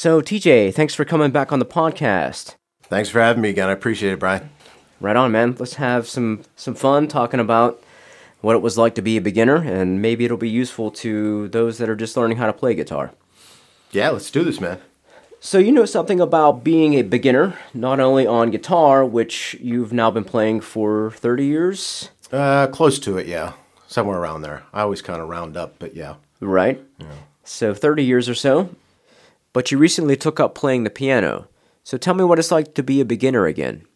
So, 0.00 0.22
TJ, 0.22 0.72
thanks 0.74 0.94
for 0.94 1.04
coming 1.04 1.32
back 1.32 1.50
on 1.50 1.58
the 1.58 1.66
podcast. 1.66 2.54
Thanks 2.84 3.08
for 3.08 3.20
having 3.20 3.42
me 3.42 3.48
again. 3.48 3.68
I 3.68 3.72
appreciate 3.72 4.12
it, 4.12 4.20
Brian. 4.20 4.48
Right 5.00 5.16
on, 5.16 5.32
man. 5.32 5.56
Let's 5.58 5.74
have 5.74 6.06
some 6.06 6.44
some 6.54 6.76
fun 6.76 7.08
talking 7.08 7.40
about 7.40 7.82
what 8.40 8.54
it 8.54 8.62
was 8.62 8.78
like 8.78 8.94
to 8.94 9.02
be 9.02 9.16
a 9.16 9.20
beginner, 9.20 9.56
and 9.56 10.00
maybe 10.00 10.24
it'll 10.24 10.36
be 10.36 10.48
useful 10.48 10.92
to 11.02 11.48
those 11.48 11.78
that 11.78 11.88
are 11.88 11.96
just 11.96 12.16
learning 12.16 12.36
how 12.36 12.46
to 12.46 12.52
play 12.52 12.76
guitar. 12.76 13.10
Yeah, 13.90 14.10
let's 14.10 14.30
do 14.30 14.44
this, 14.44 14.60
man. 14.60 14.78
So, 15.40 15.58
you 15.58 15.72
know 15.72 15.84
something 15.84 16.20
about 16.20 16.62
being 16.62 16.94
a 16.94 17.02
beginner, 17.02 17.58
not 17.74 17.98
only 17.98 18.24
on 18.24 18.52
guitar, 18.52 19.04
which 19.04 19.56
you've 19.60 19.92
now 19.92 20.12
been 20.12 20.22
playing 20.22 20.60
for 20.60 21.10
30 21.10 21.44
years, 21.44 22.10
Uh, 22.30 22.68
close 22.68 23.00
to 23.00 23.18
it, 23.18 23.26
yeah. 23.26 23.54
Somewhere 23.88 24.20
around 24.20 24.42
there. 24.42 24.62
I 24.72 24.82
always 24.82 25.02
kind 25.02 25.20
of 25.20 25.28
round 25.28 25.56
up, 25.56 25.74
but 25.80 25.96
yeah. 25.96 26.14
right? 26.38 26.80
Yeah. 27.00 27.06
So, 27.42 27.74
30 27.74 28.04
years 28.04 28.28
or 28.28 28.36
so. 28.36 28.70
But 29.58 29.72
you 29.72 29.78
recently 29.78 30.14
took 30.16 30.38
up 30.38 30.54
playing 30.54 30.84
the 30.84 30.88
piano. 30.88 31.48
So, 31.82 31.98
tell 31.98 32.14
me 32.14 32.22
what 32.22 32.38
it's 32.38 32.52
like 32.52 32.74
to 32.74 32.82
be 32.84 33.00
a 33.00 33.04
beginner 33.04 33.46
again. 33.46 33.86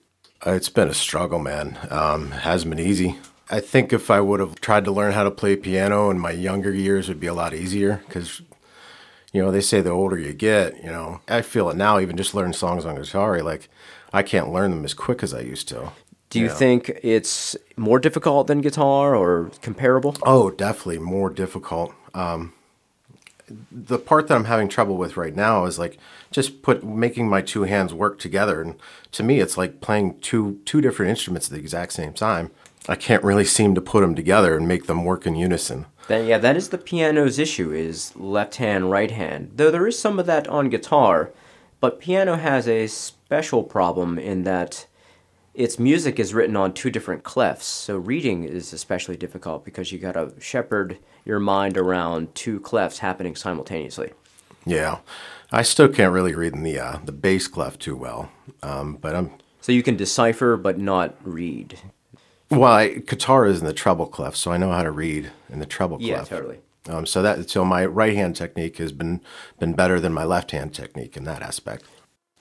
Uh, 0.44 0.54
It's 0.54 0.68
been 0.68 0.88
a 0.88 0.92
struggle, 0.92 1.38
man. 1.38 1.78
Um, 1.88 2.32
hasn't 2.32 2.74
been 2.74 2.84
easy. 2.84 3.14
I 3.48 3.60
think 3.60 3.92
if 3.92 4.10
I 4.10 4.20
would 4.20 4.40
have 4.40 4.56
tried 4.60 4.84
to 4.86 4.90
learn 4.90 5.12
how 5.12 5.22
to 5.22 5.30
play 5.30 5.54
piano 5.54 6.10
in 6.10 6.18
my 6.18 6.32
younger 6.32 6.72
years, 6.74 7.08
it 7.08 7.12
would 7.12 7.20
be 7.20 7.28
a 7.28 7.32
lot 7.32 7.54
easier 7.54 8.02
because, 8.08 8.42
you 9.32 9.40
know, 9.40 9.52
they 9.52 9.60
say 9.60 9.80
the 9.80 9.90
older 9.90 10.18
you 10.18 10.32
get, 10.32 10.82
you 10.82 10.90
know, 10.90 11.20
I 11.28 11.42
feel 11.42 11.70
it 11.70 11.76
now, 11.76 12.00
even 12.00 12.16
just 12.16 12.34
learning 12.34 12.54
songs 12.54 12.84
on 12.84 12.96
guitar, 12.96 13.40
like 13.40 13.68
I 14.12 14.24
can't 14.24 14.52
learn 14.52 14.72
them 14.72 14.84
as 14.84 14.94
quick 14.94 15.22
as 15.22 15.32
I 15.32 15.42
used 15.42 15.68
to. 15.68 15.92
Do 16.30 16.40
you 16.40 16.46
Yeah. 16.46 16.54
think 16.54 16.98
it's 17.04 17.56
more 17.76 18.00
difficult 18.00 18.48
than 18.48 18.62
guitar 18.62 19.14
or 19.14 19.52
comparable? 19.60 20.16
Oh, 20.24 20.50
definitely 20.50 20.98
more 20.98 21.30
difficult. 21.30 21.92
Um, 22.14 22.52
the 23.70 23.98
part 23.98 24.28
that 24.28 24.34
I'm 24.34 24.44
having 24.44 24.68
trouble 24.68 24.96
with 24.96 25.16
right 25.16 25.34
now 25.34 25.64
is 25.64 25.78
like 25.78 25.98
just 26.30 26.62
put 26.62 26.84
making 26.84 27.28
my 27.28 27.42
two 27.42 27.62
hands 27.62 27.94
work 27.94 28.18
together, 28.18 28.60
and 28.60 28.76
to 29.12 29.22
me, 29.22 29.40
it's 29.40 29.56
like 29.56 29.80
playing 29.80 30.18
two 30.20 30.60
two 30.64 30.80
different 30.80 31.10
instruments 31.10 31.48
at 31.48 31.54
the 31.54 31.60
exact 31.60 31.92
same 31.92 32.12
time. 32.12 32.50
I 32.88 32.96
can't 32.96 33.22
really 33.22 33.44
seem 33.44 33.74
to 33.74 33.80
put 33.80 34.00
them 34.00 34.14
together 34.14 34.56
and 34.56 34.66
make 34.66 34.86
them 34.86 35.04
work 35.04 35.26
in 35.26 35.36
unison. 35.36 35.86
Yeah, 36.08 36.38
that 36.38 36.56
is 36.56 36.70
the 36.70 36.78
piano's 36.78 37.38
issue 37.38 37.72
is 37.72 38.14
left 38.16 38.56
hand, 38.56 38.90
right 38.90 39.10
hand. 39.10 39.52
Though 39.54 39.70
there 39.70 39.86
is 39.86 39.98
some 39.98 40.18
of 40.18 40.26
that 40.26 40.48
on 40.48 40.68
guitar, 40.68 41.30
but 41.80 42.00
piano 42.00 42.36
has 42.36 42.68
a 42.68 42.88
special 42.88 43.62
problem 43.62 44.18
in 44.18 44.42
that 44.44 44.86
its 45.54 45.78
music 45.78 46.18
is 46.18 46.32
written 46.32 46.56
on 46.56 46.72
two 46.72 46.90
different 46.90 47.24
clefs. 47.24 47.62
So 47.62 47.96
reading 47.96 48.44
is 48.44 48.72
especially 48.72 49.16
difficult 49.16 49.64
because 49.64 49.92
you 49.92 49.98
got 49.98 50.12
to 50.12 50.32
shepherd 50.40 50.98
your 51.24 51.40
mind 51.40 51.76
around 51.76 52.34
two 52.34 52.60
clefs 52.60 52.98
happening 52.98 53.36
simultaneously. 53.36 54.12
Yeah, 54.64 54.98
I 55.50 55.62
still 55.62 55.88
can't 55.88 56.12
really 56.12 56.34
read 56.34 56.54
in 56.54 56.62
the 56.62 56.78
uh, 56.78 56.98
the 57.04 57.12
bass 57.12 57.48
clef 57.48 57.78
too 57.78 57.96
well, 57.96 58.30
um, 58.62 58.96
but 58.96 59.14
I'm 59.14 59.32
So 59.60 59.72
you 59.72 59.82
can 59.82 59.96
decipher 59.96 60.56
but 60.56 60.78
not 60.78 61.16
read. 61.24 61.78
well. 62.50 62.72
I, 62.72 62.88
guitar 62.94 63.46
is 63.46 63.60
in 63.60 63.66
the 63.66 63.72
treble 63.72 64.06
clef, 64.06 64.36
so 64.36 64.52
I 64.52 64.56
know 64.56 64.70
how 64.70 64.82
to 64.82 64.90
read 64.92 65.32
in 65.50 65.58
the 65.58 65.66
treble 65.66 65.98
clef. 65.98 66.08
Yeah, 66.08 66.24
totally. 66.24 66.58
Um, 66.88 67.06
so 67.06 67.22
that 67.22 67.50
so 67.50 67.64
my 67.64 67.84
right 67.84 68.14
hand 68.14 68.36
technique 68.36 68.78
has 68.78 68.92
been 68.92 69.20
been 69.58 69.72
better 69.74 70.00
than 70.00 70.12
my 70.12 70.24
left 70.24 70.52
hand 70.52 70.72
technique 70.74 71.16
in 71.16 71.24
that 71.24 71.42
aspect. 71.42 71.84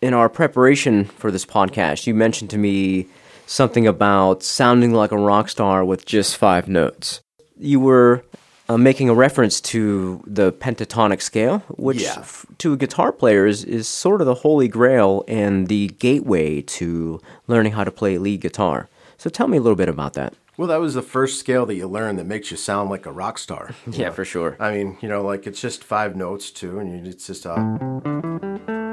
In 0.01 0.13
our 0.13 0.29
preparation 0.29 1.05
for 1.05 1.31
this 1.31 1.45
podcast, 1.45 2.07
you 2.07 2.13
mentioned 2.15 2.49
to 2.51 2.57
me 2.57 3.07
something 3.45 3.85
about 3.87 4.43
sounding 4.43 4.93
like 4.93 5.11
a 5.11 5.17
rock 5.17 5.49
star 5.49 5.83
with 5.85 6.05
just 6.05 6.37
five 6.37 6.67
notes. 6.67 7.21
You 7.59 7.79
were 7.79 8.23
uh, 8.67 8.77
making 8.77 9.09
a 9.09 9.13
reference 9.13 9.59
to 9.61 10.23
the 10.25 10.51
pentatonic 10.53 11.21
scale, 11.21 11.59
which 11.69 12.01
Yeah. 12.01 12.15
f- 12.19 12.45
to 12.59 12.73
a 12.73 12.77
guitar 12.77 13.11
player 13.11 13.45
is, 13.45 13.63
is 13.63 13.87
sort 13.87 14.21
of 14.21 14.27
the 14.27 14.35
holy 14.35 14.67
grail 14.67 15.23
and 15.27 15.67
the 15.67 15.87
gateway 15.99 16.61
to 16.61 17.19
learning 17.47 17.73
how 17.73 17.83
to 17.83 17.91
play 17.91 18.17
lead 18.17 18.41
guitar. 18.41 18.87
So 19.17 19.29
tell 19.29 19.47
me 19.47 19.57
a 19.57 19.61
little 19.61 19.75
bit 19.75 19.89
about 19.89 20.13
that. 20.13 20.33
Well, 20.57 20.67
that 20.69 20.79
was 20.79 20.93
the 20.93 21.01
first 21.01 21.39
scale 21.39 21.65
that 21.65 21.75
you 21.75 21.87
learn 21.87 22.15
that 22.17 22.25
makes 22.25 22.49
you 22.51 22.57
sound 22.57 22.89
like 22.89 23.05
a 23.05 23.11
rock 23.11 23.37
star. 23.37 23.71
Yeah, 23.91 24.09
for 24.11 24.25
sure. 24.25 24.55
I 24.59 24.71
mean, 24.73 24.97
you 25.01 25.09
know, 25.09 25.21
like 25.21 25.45
it's 25.45 25.61
just 25.61 25.83
five 25.83 26.15
notes 26.15 26.49
too, 26.51 26.79
and 26.79 27.05
you, 27.05 27.11
it's 27.11 27.27
just 27.27 27.45
uh. 27.45 28.90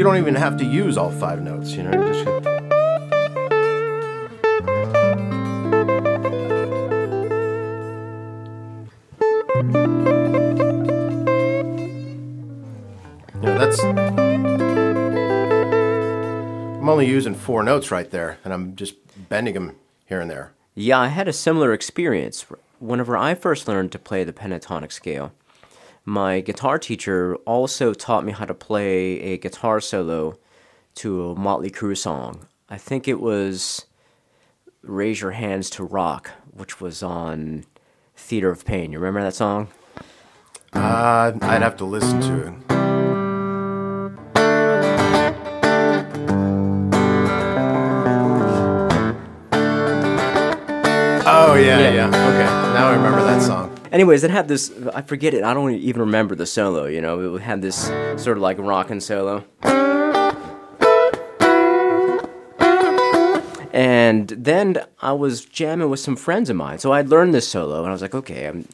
You 0.00 0.04
don't 0.04 0.16
even 0.16 0.34
have 0.34 0.56
to 0.56 0.64
use 0.64 0.96
all 0.96 1.10
five 1.10 1.42
notes, 1.42 1.72
you 1.72 1.82
know. 1.82 1.90
Just 1.90 2.24
You 13.42 13.46
know, 13.46 13.58
that's. 13.58 13.82
I'm 16.80 16.88
only 16.88 17.06
using 17.06 17.34
four 17.34 17.62
notes 17.62 17.90
right 17.90 18.10
there, 18.10 18.38
and 18.42 18.54
I'm 18.54 18.76
just 18.76 18.94
bending 19.28 19.52
them 19.54 19.76
here 20.06 20.20
and 20.20 20.30
there. 20.30 20.52
Yeah, 20.74 20.98
I 20.98 21.08
had 21.08 21.28
a 21.28 21.32
similar 21.32 21.74
experience. 21.74 22.46
Whenever 22.78 23.16
I 23.18 23.34
first 23.34 23.68
learned 23.68 23.92
to 23.92 23.98
play 23.98 24.24
the 24.24 24.32
pentatonic 24.32 24.92
scale, 24.92 25.32
my 26.04 26.40
guitar 26.40 26.78
teacher 26.78 27.36
also 27.46 27.92
taught 27.94 28.24
me 28.24 28.32
how 28.32 28.44
to 28.44 28.54
play 28.54 29.20
a 29.20 29.38
guitar 29.38 29.80
solo 29.80 30.38
to 30.96 31.30
a 31.30 31.34
Motley 31.38 31.70
Crue 31.70 31.96
song. 31.96 32.46
I 32.68 32.78
think 32.78 33.06
it 33.06 33.20
was 33.20 33.86
Raise 34.82 35.20
Your 35.20 35.32
Hands 35.32 35.68
to 35.70 35.84
Rock, 35.84 36.30
which 36.52 36.80
was 36.80 37.02
on 37.02 37.64
Theater 38.16 38.50
of 38.50 38.64
Pain. 38.64 38.92
You 38.92 38.98
remember 38.98 39.22
that 39.22 39.34
song? 39.34 39.68
Uh, 40.72 41.32
I'd 41.42 41.62
have 41.62 41.76
to 41.78 41.84
listen 41.84 42.20
to 42.20 42.46
it. 42.48 42.54
Oh 51.32 51.54
yeah, 51.54 51.78
Yeah. 51.78 51.90
yeah, 51.94 52.06
Okay, 52.06 52.48
now 52.74 52.88
I 52.88 52.94
remember 52.96 53.22
that 53.24 53.42
song. 53.42 53.69
Anyways, 53.92 54.22
it 54.24 54.30
had 54.30 54.46
this. 54.48 54.72
I 54.94 55.02
forget 55.02 55.34
it. 55.34 55.42
I 55.42 55.52
don't 55.52 55.72
even 55.74 56.00
remember 56.02 56.34
the 56.36 56.46
solo. 56.46 56.86
You 56.86 57.00
know, 57.00 57.34
it 57.36 57.42
had 57.42 57.60
this 57.60 57.86
sort 58.22 58.36
of 58.36 58.38
like 58.38 58.58
rockin' 58.58 59.00
solo. 59.00 59.44
And 63.72 64.28
then 64.30 64.84
I 65.00 65.12
was 65.12 65.44
jamming 65.44 65.90
with 65.90 66.00
some 66.00 66.16
friends 66.16 66.50
of 66.50 66.56
mine. 66.56 66.78
So 66.78 66.92
I'd 66.92 67.08
learned 67.08 67.32
this 67.34 67.46
solo, 67.48 67.78
and 67.80 67.88
I 67.88 67.92
was 67.92 68.02
like, 68.02 68.14
okay. 68.14 68.46
I'm, 68.48 68.66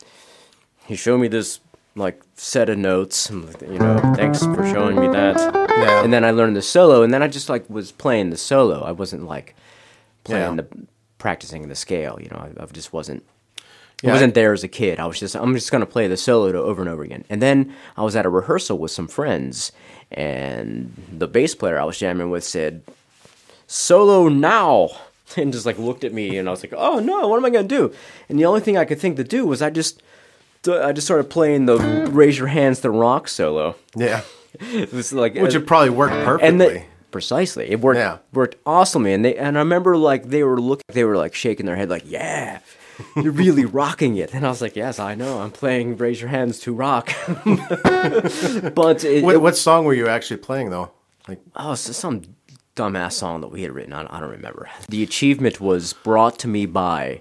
he 0.87 0.97
showed 0.97 1.19
me 1.19 1.28
this 1.28 1.60
like 1.94 2.22
set 2.34 2.69
of 2.69 2.78
notes. 2.78 3.31
Like, 3.31 3.60
You 3.62 3.78
know, 3.78 3.99
thanks 4.16 4.43
for 4.44 4.66
showing 4.66 4.99
me 4.99 5.09
that. 5.09 5.37
Yeah. 5.55 6.03
And 6.03 6.12
then 6.12 6.25
I 6.25 6.31
learned 6.31 6.56
the 6.56 6.62
solo, 6.62 7.03
and 7.03 7.12
then 7.12 7.22
I 7.22 7.28
just 7.28 7.49
like 7.49 7.69
was 7.69 7.93
playing 7.93 8.31
the 8.31 8.37
solo. 8.37 8.82
I 8.82 8.93
wasn't 8.93 9.25
like 9.26 9.55
playing 10.25 10.56
Yeah. 10.56 10.62
the 10.62 10.87
practicing 11.19 11.69
the 11.69 11.75
scale. 11.75 12.19
You 12.21 12.28
know, 12.31 12.37
I, 12.59 12.62
I 12.62 12.66
just 12.66 12.93
wasn't. 12.93 13.22
I 14.05 14.09
Yeah, 14.09 14.12
wasn't 14.12 14.34
there 14.34 14.53
as 14.53 14.62
a 14.62 14.69
kid. 14.69 14.99
I 15.01 15.07
was 15.07 15.19
just 15.19 15.34
I'm 15.34 15.55
just 15.55 15.71
gonna 15.73 15.87
play 15.87 16.07
the 16.09 16.17
solo 16.17 16.53
to 16.53 16.59
over 16.59 16.83
and 16.83 16.89
over 16.91 17.03
again. 17.03 17.25
And 17.31 17.41
then 17.41 17.75
I 17.97 18.03
was 18.03 18.15
at 18.17 18.27
a 18.27 18.29
rehearsal 18.29 18.79
with 18.79 18.91
some 18.91 19.09
friends, 19.09 19.73
and 20.11 20.93
the 21.11 21.27
bass 21.27 21.55
player 21.55 21.79
I 21.79 21.84
was 21.84 21.99
jamming 21.99 22.31
with 22.31 22.45
said, 22.45 22.83
"Solo 23.67 24.29
now," 24.29 24.91
and 25.37 25.53
just 25.53 25.67
like 25.67 25.79
looked 25.79 26.05
at 26.05 26.12
me, 26.12 26.37
and 26.39 26.49
I 26.49 26.51
was 26.51 26.62
like, 26.62 26.75
"Oh 26.77 26.99
no, 26.99 27.29
what 27.29 27.37
am 27.39 27.45
I 27.45 27.51
gonna 27.51 27.69
do?" 27.69 27.93
And 28.29 28.39
the 28.39 28.45
only 28.45 28.61
thing 28.61 28.77
I 28.77 28.85
could 28.85 29.01
think 29.01 29.17
to 29.17 29.25
do 29.25 29.47
was 29.47 29.62
I 29.62 29.71
just 29.71 30.03
I 30.69 30.93
just 30.93 31.06
started 31.06 31.31
playing 31.31 31.67
the 31.67 31.79
"Raise 32.11 32.39
Your 32.39 32.49
Hands 32.49 32.79
to 32.81 32.91
Rock" 32.91 33.29
solo. 33.29 33.77
Yeah, 33.97 34.23
It 34.61 34.93
was 34.93 35.12
like 35.12 35.35
which 35.35 35.55
uh, 35.55 35.61
would 35.61 35.67
probably 35.67 35.91
work 35.91 36.11
perfectly. 36.11 36.49
and 36.49 36.61
the, 36.61 36.83
precisely 37.12 37.71
it 37.71 37.81
worked 37.81 37.99
Yeah. 37.99 38.19
worked 38.35 38.56
awesomely 38.67 39.12
and 39.15 39.25
they 39.25 39.37
and 39.37 39.56
I 39.56 39.61
remember 39.61 39.97
like 39.97 40.25
they 40.29 40.43
were 40.43 40.61
looking 40.61 40.83
they 40.93 41.05
were 41.05 41.17
like 41.17 41.35
shaking 41.35 41.65
their 41.65 41.77
head 41.77 41.89
like 41.89 42.03
yeah 42.05 42.59
you're 43.17 43.33
really 43.33 43.65
rocking 43.65 44.17
it. 44.17 44.32
And 44.35 44.47
I 44.47 44.49
was 44.50 44.61
like 44.62 44.76
yes 44.76 44.99
I 44.99 45.15
know. 45.15 45.41
I'm 45.41 45.50
playing 45.50 45.97
raise 45.97 46.20
your 46.20 46.31
hands 46.31 46.59
to 46.61 46.73
rock. 46.75 47.12
But 48.75 49.05
it, 49.05 49.25
what, 49.25 49.35
it- 49.35 49.41
what 49.43 49.56
song 49.56 49.85
were 49.85 49.94
you 49.94 50.09
actually 50.09 50.38
playing 50.38 50.70
though? 50.70 50.91
Like, 51.29 51.41
oh 51.56 51.73
it's 51.73 51.97
some 51.97 52.23
dumbass 52.76 53.12
song 53.12 53.41
that 53.41 53.49
we 53.49 53.62
had 53.62 53.73
written. 53.73 53.93
I, 53.93 54.06
I 54.15 54.20
don't 54.20 54.31
remember. 54.31 54.69
The 54.88 55.03
achievement 55.03 55.61
was 55.61 55.93
brought 55.93 56.38
to 56.41 56.49
me 56.49 56.67
by 56.67 57.20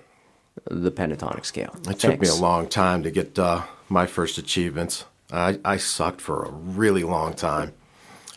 the 0.70 0.92
pentatonic 0.92 1.46
scale. 1.46 1.76
It 1.88 2.00
took 2.00 2.20
me 2.20 2.28
a 2.28 2.36
long 2.36 2.68
time 2.68 3.04
to 3.04 3.12
get 3.12 3.38
uh, 3.40 3.64
my 3.90 4.06
first 4.06 4.38
achievements. 4.38 5.06
I 5.32 5.60
I 5.66 5.78
sucked 5.78 6.22
for 6.22 6.44
a 6.44 6.52
really 6.52 7.04
long 7.04 7.34
time. 7.34 7.74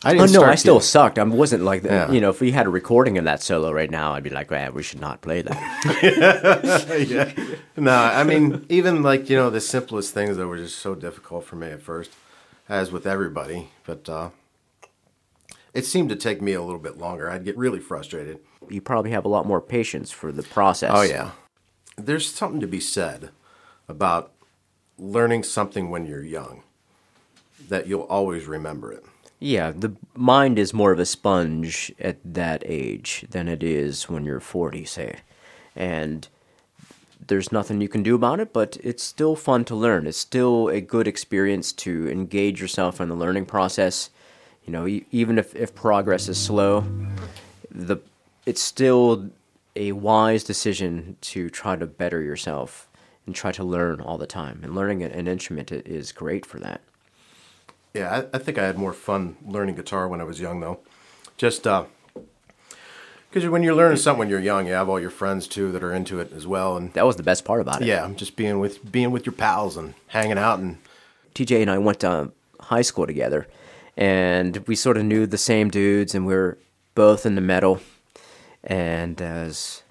I 0.05 0.11
Oh 0.11 0.13
didn't. 0.13 0.33
no, 0.33 0.39
start 0.41 0.53
I 0.53 0.55
still 0.55 0.75
getting- 0.75 0.87
sucked. 0.87 1.19
I 1.19 1.25
wasn't 1.25 1.65
like 1.65 1.83
that. 1.83 2.09
Yeah. 2.09 2.15
You 2.15 2.21
know, 2.21 2.31
if 2.31 2.41
we 2.41 2.53
had 2.53 2.67
a 2.67 2.71
recording 2.71 3.19
of 3.19 3.25
that 3.25 3.43
solo 3.43 3.73
right 3.73 3.91
now, 3.91 4.13
I'd 4.13 4.23
be 4.23 4.31
like, 4.31 4.51
"Yeah, 4.51 4.71
we 4.71 4.83
should 4.85 5.01
not 5.01 5.23
play 5.23 5.43
that." 5.43 7.05
yeah. 7.09 7.33
No, 7.77 7.93
I 7.95 8.23
mean, 8.25 8.65
even 8.69 9.03
like, 9.03 9.29
you 9.29 9.37
know, 9.37 9.51
the 9.51 9.61
simplest 9.61 10.15
things 10.15 10.37
that 10.37 10.47
were 10.47 10.57
just 10.57 10.79
so 10.79 10.95
difficult 10.95 11.45
for 11.45 11.57
me 11.57 11.69
at 11.69 11.83
first, 11.83 12.13
as 12.69 12.93
with 12.93 13.07
everybody. 13.07 13.71
But 13.87 14.09
uh, 14.09 14.31
it 15.75 15.85
seemed 15.85 16.11
to 16.11 16.17
take 16.17 16.41
me 16.41 16.53
a 16.53 16.63
little 16.63 16.81
bit 16.81 16.97
longer. 16.99 17.29
I'd 17.31 17.45
get 17.45 17.57
really 17.57 17.81
frustrated. 17.81 18.39
you 18.69 18.81
probably 18.81 19.11
have 19.11 19.25
a 19.25 19.29
lot 19.29 19.47
more 19.47 19.61
patience 19.61 20.11
for 20.13 20.31
the 20.31 20.43
process. 20.45 20.93
Oh, 20.95 21.03
yeah. 21.03 21.33
there's 21.97 22.33
something 22.33 22.61
to 22.61 22.67
be 22.69 22.81
said 22.81 23.31
about 23.89 24.33
learning 24.97 25.43
something 25.43 25.91
when 25.91 26.07
you're 26.07 26.23
young 26.25 26.63
that 27.69 27.87
you'll 27.89 28.03
always 28.03 28.47
remember 28.47 28.93
it. 28.93 29.05
Yeah, 29.41 29.71
the 29.71 29.95
mind 30.17 30.59
is 30.59 30.75
more 30.75 30.93
of 30.93 30.99
a 30.99 31.07
sponge 31.07 31.93
at 32.01 32.19
that 32.25 32.63
age 32.67 33.25
than 33.31 33.47
it 33.49 33.63
is 33.63 34.09
when 34.09 34.25
you're 34.25 34.41
40, 34.41 34.85
say. 34.85 35.21
And 35.77 36.27
there's 37.25 37.53
nothing 37.53 37.81
you 37.81 37.89
can 37.89 38.03
do 38.03 38.17
about 38.17 38.41
it, 38.41 38.53
but 38.53 38.77
it's 38.83 39.03
still 39.03 39.37
fun 39.37 39.65
to 39.67 39.77
learn. 39.77 40.07
It's 40.07 40.19
still 40.19 40.69
a 40.69 40.81
good 40.81 41.07
experience 41.07 41.73
to 41.75 42.09
engage 42.09 42.61
yourself 42.61 43.01
in 43.01 43.09
the 43.09 43.15
learning 43.15 43.47
process. 43.47 44.11
You 44.65 44.73
know, 44.73 44.87
even 45.13 45.39
if, 45.39 45.55
if 45.55 45.75
progress 45.75 46.29
is 46.29 46.39
slow, 46.39 46.85
the 47.71 47.99
it's 48.45 48.63
still 48.63 49.31
a 49.77 49.93
wise 49.93 50.43
decision 50.43 51.17
to 51.21 51.51
try 51.51 51.77
to 51.77 51.87
better 51.87 52.23
yourself 52.23 52.89
and 53.27 53.35
try 53.35 53.53
to 53.53 53.63
learn 53.63 54.01
all 54.01 54.17
the 54.17 54.27
time. 54.27 54.61
And 54.63 54.75
learning 54.75 55.03
an 55.03 55.29
instrument 55.29 55.71
is 55.71 56.13
great 56.13 56.47
for 56.47 56.59
that. 56.61 56.81
Yeah, 57.95 58.25
I, 58.33 58.37
I 58.37 58.39
think 58.39 58.59
I 58.59 58.65
had 58.67 58.77
more 58.79 58.93
fun 58.93 59.37
learning 59.45 59.77
guitar 59.77 60.07
when 60.09 60.21
I 60.21 60.25
was 60.25 60.41
young, 60.41 60.61
though. 60.61 60.79
Just 61.37 61.67
uh, 61.67 61.85
because 63.31 63.49
when 63.49 63.63
you're 63.63 63.75
learning 63.75 63.99
something 63.99 64.19
when 64.21 64.29
you're 64.29 64.41
young, 64.41 64.67
you 64.67 64.73
have 64.73 64.89
all 64.89 64.99
your 65.01 65.11
friends 65.11 65.47
too 65.47 65.71
that 65.73 65.83
are 65.83 65.93
into 65.95 66.21
it 66.21 66.33
as 66.33 66.47
well, 66.47 66.77
and 66.77 66.93
That 66.95 67.07
was 67.07 67.17
the 67.17 67.23
best 67.23 67.45
part 67.45 67.61
about 67.61 67.83
it. 67.83 67.87
yeah, 67.87 68.09
just 68.17 68.37
being 68.37 68.59
with 68.59 68.91
being 68.91 69.11
with 69.11 69.27
your 69.27 69.33
pals 69.35 69.77
and 69.77 69.95
hanging 70.09 70.39
out 70.39 70.59
and 70.59 70.79
TJ 71.35 71.63
and 71.63 71.71
I 71.71 71.79
went 71.79 72.01
to 72.01 72.33
high 72.61 72.83
school 72.83 73.07
together, 73.07 73.47
and 73.97 74.57
we 74.67 74.75
sort 74.75 74.97
of 74.97 75.05
knew 75.05 75.27
the 75.27 75.39
same 75.39 75.71
dudes, 75.71 76.15
and 76.15 76.27
we 76.27 76.35
were 76.35 76.59
both 76.95 77.25
in 77.27 77.35
the 77.37 77.41
metal. 77.41 77.81
And 78.65 79.21
as 79.23 79.83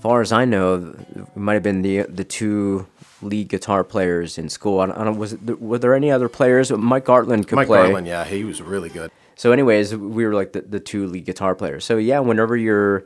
far 0.00 0.20
as 0.22 0.32
I 0.32 0.44
know, 0.46 0.96
we 1.34 1.42
might 1.42 1.54
have 1.54 1.62
been 1.62 1.82
the 1.82 2.02
the 2.02 2.24
two 2.24 2.86
lead 3.22 3.48
guitar 3.48 3.84
players 3.84 4.38
in 4.38 4.48
school. 4.48 4.80
I 4.80 4.86
don't, 4.86 4.98
I 4.98 5.04
don't 5.04 5.18
was 5.18 5.34
it, 5.34 5.60
were 5.60 5.78
there 5.78 5.94
any 5.94 6.10
other 6.10 6.28
players? 6.28 6.70
Mike 6.70 7.04
Gartland 7.04 7.48
could 7.48 7.56
play. 7.56 7.56
Mike 7.56 7.66
play. 7.66 7.82
Garland, 7.84 8.06
yeah, 8.06 8.24
he 8.24 8.44
was 8.44 8.62
really 8.62 8.88
good. 8.88 9.10
So, 9.34 9.52
anyways, 9.52 9.94
we 9.94 10.24
were 10.26 10.34
like 10.34 10.52
the, 10.52 10.62
the 10.62 10.80
two 10.80 11.06
lead 11.06 11.26
guitar 11.26 11.54
players. 11.54 11.84
So, 11.84 11.98
yeah, 11.98 12.20
whenever 12.20 12.56
you're 12.56 13.04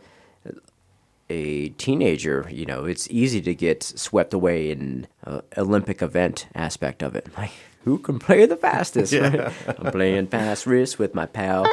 a 1.28 1.68
teenager, 1.70 2.48
you 2.50 2.66
know, 2.66 2.84
it's 2.84 3.08
easy 3.10 3.40
to 3.40 3.54
get 3.54 3.82
swept 3.82 4.34
away 4.34 4.70
in 4.70 5.06
uh, 5.24 5.40
Olympic 5.56 6.02
event 6.02 6.46
aspect 6.54 7.02
of 7.02 7.14
it. 7.14 7.28
Like, 7.38 7.52
who 7.84 7.96
can 7.96 8.18
play 8.18 8.44
the 8.44 8.56
fastest? 8.56 9.10
Yeah. 9.10 9.52
I'm 9.66 9.90
playing 9.90 10.26
fast 10.26 10.66
wrist 10.66 10.98
with 10.98 11.14
my 11.14 11.24
pal. 11.24 11.64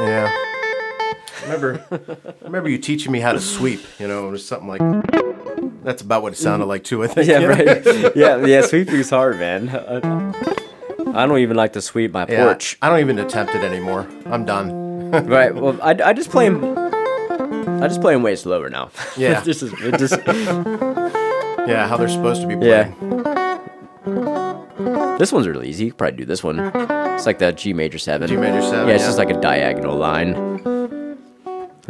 Yeah. 0.00 0.32
Remember, 1.42 1.84
remember 2.42 2.68
you 2.68 2.78
teaching 2.78 3.10
me 3.10 3.18
how 3.18 3.32
to 3.32 3.40
sweep. 3.40 3.80
You 3.98 4.06
know, 4.06 4.28
it 4.28 4.30
was 4.30 4.46
something 4.46 4.68
like 4.68 4.80
that's 5.82 6.02
about 6.02 6.22
what 6.22 6.32
it 6.32 6.36
sounded 6.36 6.66
like 6.66 6.84
too. 6.84 7.02
I 7.04 7.06
think. 7.08 7.28
Yeah, 7.28 7.44
right. 7.46 8.14
yeah, 8.16 8.44
yeah. 8.44 8.62
Sweeping's 8.62 9.10
hard, 9.10 9.38
man. 9.38 9.68
I, 9.68 11.22
I 11.22 11.26
don't 11.26 11.38
even 11.38 11.56
like 11.56 11.72
to 11.74 11.82
sweep 11.82 12.12
my 12.12 12.26
Yeah, 12.28 12.44
porch. 12.44 12.78
I 12.82 12.88
don't 12.88 13.00
even 13.00 13.18
attempt 13.18 13.54
it 13.54 13.62
anymore. 13.64 14.06
I'm 14.26 14.44
done. 14.44 14.88
Right. 15.10 15.52
Well, 15.52 15.76
I, 15.82 15.90
I 16.04 16.12
just 16.12 16.30
play 16.30 16.46
'em- 16.46 16.62
I 17.82 17.88
just 17.88 18.00
play 18.00 18.14
'em 18.14 18.22
way 18.22 18.36
slower 18.36 18.70
now. 18.70 18.90
Yeah. 19.16 19.40
this 19.40 19.60
is 19.60 19.72
it 19.80 19.98
just 19.98 20.14
Yeah, 21.66 21.88
how 21.88 21.96
they're 21.96 22.08
supposed 22.08 22.42
to 22.42 22.46
be 22.46 22.54
Yeah. 22.64 22.92
played. 24.04 25.18
This 25.18 25.32
one's 25.32 25.48
really 25.48 25.68
easy. 25.68 25.86
You 25.86 25.90
could 25.90 25.98
probably 25.98 26.16
do 26.18 26.24
this 26.24 26.44
one. 26.44 26.60
It's 26.60 27.26
like 27.26 27.38
that 27.40 27.56
G 27.56 27.72
major 27.72 27.98
seven. 27.98 28.28
G 28.28 28.36
major 28.36 28.62
seven, 28.62 28.86
Yeah, 28.86 28.94
it's 28.94 29.02
yeah. 29.02 29.08
just 29.08 29.18
like 29.18 29.30
a 29.30 29.40
diagonal 29.40 29.96
line. 29.96 30.36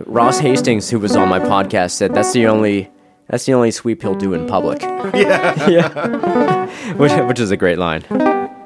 Ross 0.07 0.39
Hastings, 0.39 0.89
who 0.89 0.99
was 0.99 1.15
on 1.15 1.29
my 1.29 1.39
podcast, 1.41 1.91
said 1.91 2.15
that's 2.15 2.33
the 2.33 2.47
only 2.47 2.89
that's 3.31 3.47
the 3.47 3.55
only 3.55 3.71
sweep 3.71 4.03
he'll 4.03 4.15
do 4.15 4.35
in 4.35 4.47
public. 4.47 4.82
Yeah. 5.15 5.69
yeah, 5.69 6.94
which 6.94 7.12
which 7.27 7.41
is 7.41 7.50
a 7.50 7.56
great 7.56 7.79
line. 7.79 8.05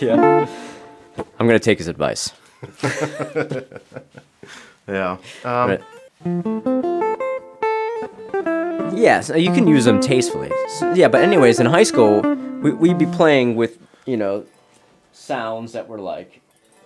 Yeah. 0.00 0.46
I'm 1.38 1.46
gonna 1.46 1.58
take 1.58 1.78
his 1.78 1.88
advice. 1.88 2.32
Yeah. 4.86 5.16
Um, 5.44 5.70
Right. 5.70 5.80
Yeah, 8.94 9.20
so 9.20 9.36
you 9.36 9.52
can 9.52 9.66
use 9.66 9.84
them 9.84 10.00
tastefully. 10.00 10.50
So- 10.78 10.92
yeah, 10.94 11.08
but 11.08 11.20
anyways, 11.22 11.60
in 11.60 11.66
high 11.66 11.84
school, 11.84 12.20
we, 12.62 12.72
we'd 12.72 12.98
be 12.98 13.06
playing 13.06 13.54
with, 13.56 13.78
you 14.06 14.16
know, 14.16 14.44
sounds 15.12 15.72
that 15.72 15.88
were 15.88 16.00
like, 16.00 16.40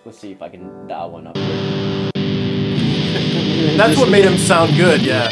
let's 0.05 0.19
see 0.19 0.31
if 0.31 0.41
I 0.41 0.49
can 0.49 0.87
dial 0.87 1.11
one 1.11 1.27
up 1.27 1.35
that's 3.77 3.97
what 3.97 4.09
made 4.09 4.25
him 4.25 4.37
sound 4.37 4.75
good. 4.75 5.01
Yeah. 5.01 5.29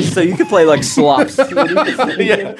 So 0.00 0.20
you 0.20 0.36
could 0.36 0.48
play 0.48 0.64
like 0.64 0.84
slops. 0.84 1.36
yeah. 2.18 2.54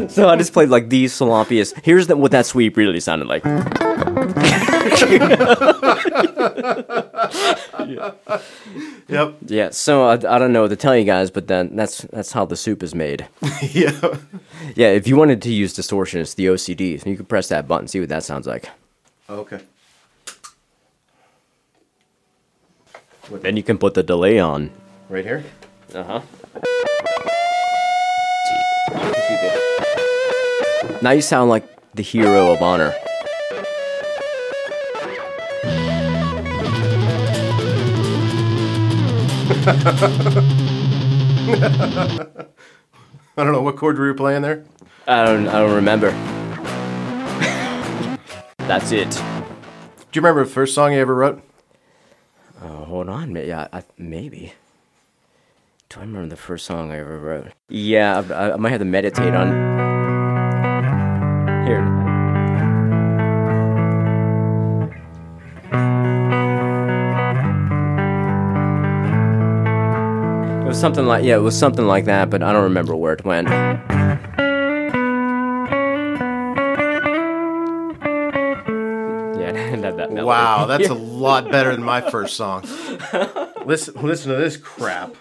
so 0.08 0.28
I 0.28 0.36
just 0.36 0.52
played 0.52 0.68
like 0.68 0.88
these 0.88 1.12
sloppiest. 1.12 1.84
Here's 1.84 2.08
the, 2.08 2.16
what 2.16 2.32
that 2.32 2.46
sweep 2.46 2.76
really 2.76 3.00
sounded 3.00 3.28
like. 3.28 3.44
Yep. 9.08 9.38
Yeah, 9.46 9.70
so 9.70 10.04
I, 10.04 10.12
I 10.12 10.38
don't 10.38 10.52
know 10.52 10.62
what 10.62 10.68
to 10.68 10.76
tell 10.76 10.96
you 10.96 11.04
guys, 11.04 11.32
but 11.32 11.48
then 11.48 11.74
that's 11.74 12.02
that's 12.12 12.30
how 12.30 12.44
the 12.44 12.56
soup 12.56 12.82
is 12.82 12.94
made. 12.94 13.26
Yeah. 13.60 13.98
Yeah, 14.76 14.88
if 14.88 15.08
you 15.08 15.16
wanted 15.16 15.42
to 15.42 15.52
use 15.52 15.72
distortion, 15.72 16.20
it's 16.20 16.34
the 16.34 16.46
OCD. 16.46 17.04
You 17.04 17.16
could 17.16 17.28
press 17.28 17.48
that 17.48 17.66
button, 17.66 17.88
see 17.88 17.98
what 17.98 18.08
that 18.08 18.22
sounds 18.22 18.46
like. 18.46 18.68
Okay. 19.28 19.60
Then 23.30 23.56
you 23.56 23.64
can 23.64 23.78
put 23.78 23.94
the 23.94 24.02
delay 24.02 24.38
on. 24.38 24.70
Right 25.08 25.24
here. 25.24 25.44
Uh 25.92 26.04
huh. 26.04 26.20
Now 31.02 31.10
you 31.10 31.20
sound 31.20 31.50
like 31.50 31.64
the 31.94 32.02
hero 32.02 32.52
of 32.52 32.62
honor. 32.62 32.94
I 43.36 43.36
don't 43.36 43.52
know 43.52 43.62
what 43.62 43.76
chord 43.76 43.98
were 43.98 44.06
you 44.06 44.14
playing 44.14 44.42
there. 44.42 44.64
I 45.08 45.24
don't. 45.24 45.48
I 45.48 45.58
don't 45.58 45.74
remember. 45.74 46.12
That's 48.58 48.92
it. 48.92 49.10
Do 49.10 49.18
you 50.12 50.22
remember 50.22 50.44
the 50.44 50.50
first 50.50 50.74
song 50.74 50.92
you 50.92 51.00
ever 51.00 51.14
wrote? 51.14 51.42
Oh, 52.62 52.84
hold 52.84 53.08
on. 53.08 53.34
Yeah, 53.34 53.66
I, 53.72 53.82
maybe. 53.98 54.52
Do 55.90 55.98
I 55.98 56.02
remember 56.02 56.28
the 56.28 56.36
first 56.36 56.66
song 56.66 56.92
I 56.92 57.00
ever 57.00 57.18
wrote? 57.18 57.48
Yeah, 57.68 58.22
I, 58.30 58.52
I 58.52 58.56
might 58.56 58.70
have 58.70 58.78
to 58.78 58.84
meditate 58.84 59.34
on. 59.34 59.48
Here. 61.66 61.80
It 70.60 70.66
was 70.68 70.78
something 70.78 71.06
like 71.06 71.24
yeah, 71.24 71.34
it 71.34 71.40
was 71.40 71.58
something 71.58 71.84
like 71.84 72.04
that, 72.04 72.30
but 72.30 72.44
I 72.44 72.52
don't 72.52 72.62
remember 72.62 72.94
where 72.94 73.14
it 73.14 73.24
went. 73.24 73.48
Yeah, 73.48 73.80
that, 79.80 79.96
that. 79.96 80.12
Wow, 80.12 80.66
that's 80.66 80.88
a 80.88 80.94
lot 80.94 81.50
better 81.50 81.72
than 81.72 81.82
my 81.82 82.00
first 82.00 82.36
song. 82.36 82.62
Listen, 83.66 83.94
listen 84.02 84.30
to 84.30 84.38
this 84.38 84.56
crap. 84.56 85.14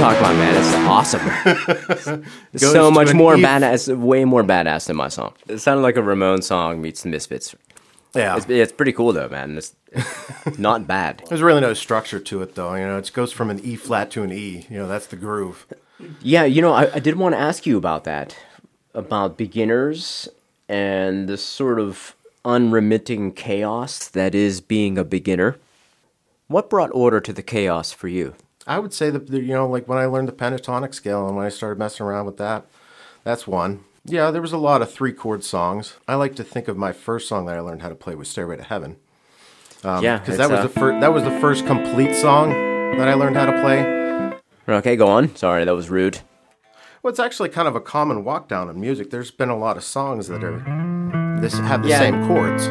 What 0.00 0.18
about, 0.18 0.34
man. 0.36 0.54
It's 0.60 0.74
awesome. 0.74 2.22
it's 2.52 2.62
so 2.70 2.90
much 2.90 3.14
more 3.14 3.36
E- 3.36 3.42
badass, 3.42 3.94
way 3.96 4.24
more 4.24 4.42
badass 4.42 4.86
than 4.86 4.96
my 4.96 5.08
song. 5.08 5.34
It 5.48 5.58
sounded 5.58 5.82
like 5.82 5.96
a 5.96 6.02
Ramon 6.02 6.42
song 6.42 6.80
meets 6.82 7.02
the 7.02 7.08
Misfits. 7.08 7.54
Yeah. 8.14 8.36
It's, 8.36 8.48
it's 8.48 8.72
pretty 8.72 8.92
cool 8.92 9.12
though, 9.12 9.28
man. 9.28 9.56
It's, 9.56 9.74
it's 9.92 10.58
not 10.58 10.86
bad. 10.86 11.22
There's 11.28 11.42
really 11.42 11.60
no 11.60 11.74
structure 11.74 12.18
to 12.20 12.42
it, 12.42 12.54
though. 12.54 12.74
You 12.74 12.86
know, 12.86 12.98
it 12.98 13.10
goes 13.12 13.32
from 13.32 13.50
an 13.50 13.60
E 13.60 13.76
flat 13.76 14.10
to 14.12 14.22
an 14.22 14.32
E. 14.32 14.66
You 14.68 14.78
know, 14.78 14.88
that's 14.88 15.06
the 15.06 15.16
groove. 15.16 15.66
Yeah, 16.22 16.44
you 16.44 16.62
know, 16.62 16.72
I, 16.72 16.94
I 16.94 16.98
did 16.98 17.16
want 17.16 17.34
to 17.34 17.40
ask 17.40 17.66
you 17.66 17.76
about 17.76 18.04
that, 18.04 18.36
about 18.94 19.36
beginners 19.36 20.28
and 20.68 21.28
the 21.28 21.36
sort 21.36 21.78
of 21.78 22.14
unremitting 22.44 23.32
chaos 23.32 24.08
that 24.08 24.34
is 24.34 24.60
being 24.60 24.96
a 24.96 25.04
beginner. 25.04 25.56
What 26.48 26.70
brought 26.70 26.90
order 26.92 27.20
to 27.20 27.32
the 27.32 27.42
chaos 27.42 27.92
for 27.92 28.08
you? 28.08 28.34
I 28.66 28.78
would 28.78 28.92
say 28.92 29.10
that 29.10 29.28
you 29.30 29.42
know, 29.54 29.66
like 29.68 29.88
when 29.88 29.98
I 29.98 30.06
learned 30.06 30.28
the 30.28 30.32
pentatonic 30.32 30.94
scale 30.94 31.26
and 31.26 31.36
when 31.36 31.46
I 31.46 31.48
started 31.48 31.78
messing 31.78 32.06
around 32.06 32.26
with 32.26 32.36
that, 32.38 32.66
that's 33.24 33.46
one. 33.46 33.84
Yeah, 34.04 34.30
there 34.30 34.42
was 34.42 34.52
a 34.52 34.58
lot 34.58 34.80
of 34.82 34.90
three 34.92 35.12
chord 35.12 35.44
songs. 35.44 35.94
I 36.08 36.14
like 36.14 36.34
to 36.36 36.44
think 36.44 36.68
of 36.68 36.76
my 36.76 36.92
first 36.92 37.28
song 37.28 37.46
that 37.46 37.56
I 37.56 37.60
learned 37.60 37.82
how 37.82 37.88
to 37.88 37.94
play 37.94 38.14
was 38.14 38.28
"Stairway 38.28 38.56
to 38.56 38.62
Heaven." 38.62 38.96
yeah, 39.84 40.18
because 40.18 40.36
that 40.36 40.50
was 40.50 40.60
uh, 40.60 40.62
the 40.64 40.68
first 40.68 41.00
that 41.00 41.12
was 41.12 41.24
the 41.24 41.38
first 41.40 41.66
complete 41.66 42.14
song 42.14 42.50
that 42.96 43.08
I 43.08 43.14
learned 43.14 43.36
how 43.36 43.46
to 43.46 43.60
play. 43.60 44.76
Okay, 44.76 44.96
go 44.96 45.08
on. 45.08 45.34
Sorry, 45.36 45.64
that 45.64 45.74
was 45.74 45.90
rude. 45.90 46.20
Well, 47.02 47.10
it's 47.10 47.18
actually 47.20 47.48
kind 47.48 47.66
of 47.66 47.74
a 47.74 47.80
common 47.80 48.24
walk 48.24 48.46
down 48.46 48.68
in 48.68 48.78
music. 48.80 49.10
There's 49.10 49.30
been 49.30 49.48
a 49.48 49.56
lot 49.56 49.76
of 49.78 49.84
songs 49.84 50.28
that 50.28 50.44
are 50.44 50.58
this 51.40 51.54
have 51.58 51.82
the 51.82 51.88
Yeah. 51.88 51.98
same 51.98 52.26
chords. 52.26 52.66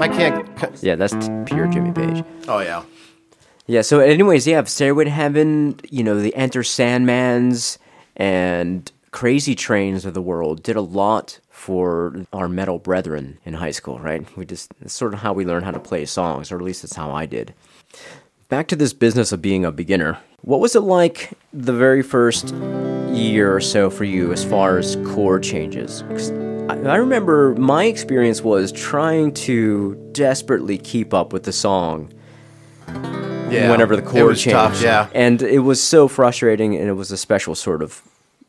I 0.00 0.08
can't. 0.08 0.48
Yeah, 0.82 0.94
that's 0.96 1.12
t- 1.14 1.32
pure 1.44 1.66
Jimmy 1.66 1.92
Page. 1.92 2.24
Oh 2.48 2.60
yeah. 2.60 2.82
Yeah. 3.66 3.80
So, 3.80 4.00
anyways, 4.00 4.46
yeah, 4.46 4.62
Stairway 4.64 5.04
to 5.04 5.10
Heaven. 5.10 5.80
You 5.90 6.04
know, 6.04 6.20
the 6.20 6.34
Enter 6.34 6.60
Sandmans 6.60 7.78
and 8.16 8.90
Crazy 9.10 9.54
Trains 9.54 10.04
of 10.04 10.14
the 10.14 10.22
world 10.22 10.62
did 10.62 10.76
a 10.76 10.82
lot 10.82 11.40
for 11.50 12.26
our 12.32 12.48
metal 12.48 12.78
brethren 12.78 13.38
in 13.44 13.54
high 13.54 13.70
school. 13.70 13.98
Right? 13.98 14.24
We 14.36 14.44
just 14.44 14.72
it's 14.82 14.92
sort 14.92 15.14
of 15.14 15.20
how 15.20 15.32
we 15.32 15.44
learn 15.44 15.62
how 15.62 15.70
to 15.70 15.80
play 15.80 16.04
songs, 16.04 16.52
or 16.52 16.56
at 16.56 16.62
least 16.62 16.82
that's 16.82 16.96
how 16.96 17.10
I 17.10 17.26
did. 17.26 17.54
Back 18.48 18.68
to 18.68 18.76
this 18.76 18.92
business 18.92 19.32
of 19.32 19.40
being 19.40 19.64
a 19.64 19.72
beginner. 19.72 20.18
What 20.42 20.60
was 20.60 20.76
it 20.76 20.80
like 20.80 21.32
the 21.54 21.72
very 21.72 22.02
first 22.02 22.54
year 23.08 23.54
or 23.54 23.60
so 23.60 23.88
for 23.88 24.04
you 24.04 24.32
as 24.32 24.44
far 24.44 24.76
as 24.76 24.96
chord 25.06 25.42
changes? 25.42 26.02
I 26.68 26.96
remember 26.96 27.54
my 27.54 27.84
experience 27.84 28.42
was 28.42 28.72
trying 28.72 29.32
to 29.34 29.94
desperately 30.12 30.76
keep 30.76 31.14
up 31.14 31.32
with 31.32 31.44
the 31.44 31.52
song 31.52 32.12
Yeah. 33.54 33.70
whenever 33.70 33.96
the 33.96 34.02
chord 34.02 34.36
changed. 34.36 34.50
tough, 34.50 34.82
yeah. 34.82 35.08
And 35.14 35.42
it 35.42 35.60
was 35.60 35.82
so 35.82 36.08
frustrating 36.08 36.76
and 36.76 36.88
it 36.88 36.94
was 36.94 37.10
a 37.10 37.16
special 37.16 37.54
sort 37.54 37.82
of 37.82 38.02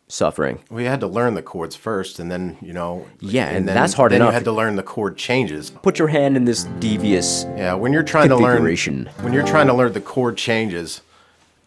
suffering. 0.08 0.60
We 0.70 0.86
had 0.86 1.00
to 1.00 1.08
learn 1.08 1.34
the 1.34 1.42
chords 1.42 1.76
first, 1.76 2.20
and 2.20 2.32
then 2.32 2.58
you 2.62 2.74
know. 2.74 3.08
Yeah, 3.20 3.50
and 3.50 3.68
then, 3.68 3.76
that's 3.76 3.94
hard 3.94 4.12
then 4.12 4.22
enough. 4.22 4.30
You 4.30 4.34
had 4.34 4.44
to 4.46 4.52
learn 4.52 4.76
the 4.76 4.84
chord 4.84 5.18
changes. 5.18 5.72
Put 5.72 6.00
your 6.00 6.10
hand 6.10 6.38
in 6.38 6.46
this 6.46 6.66
devious 6.80 7.46
Yeah, 7.56 7.74
when 7.74 7.92
you're 7.94 8.04
trying 8.04 8.30
to 8.30 8.38
learn 8.38 8.64
when 8.64 9.34
you're 9.34 9.46
trying 9.46 9.68
to 9.68 9.74
learn 9.74 9.94
the 9.94 10.02
chord 10.02 10.38
changes 10.38 11.02